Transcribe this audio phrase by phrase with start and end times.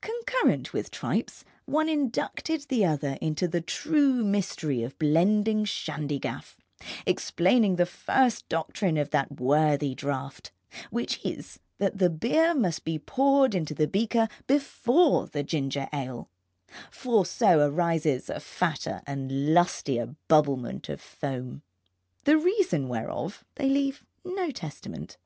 [0.00, 6.56] Concurrent with the tripes, one inducted the other into the true mystery of blending shandygaff,
[7.06, 10.50] explaining the first doctrine of that worthy draught,
[10.90, 16.28] which is that the beer must be poured into the beaker before the ginger ale,
[16.90, 21.62] for so arises a fatter and lustier bubblement of foam.
[22.24, 25.16] The reason whereof they leave no testament.